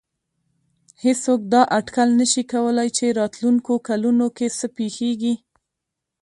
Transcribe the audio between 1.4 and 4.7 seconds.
دا اټکل نه شي کولای چې راتلونکو کلونو کې څه